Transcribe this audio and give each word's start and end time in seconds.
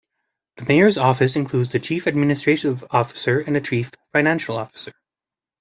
The 0.57 0.65
Mayor's 0.65 0.97
office 0.97 1.35
includes 1.35 1.69
the 1.69 1.77
Chief 1.79 2.07
Administrative 2.07 2.83
Officer 2.89 3.39
and 3.41 3.55
the 3.55 3.61
Chief 3.61 3.91
Financial 4.11 4.57
Officer. 4.57 4.93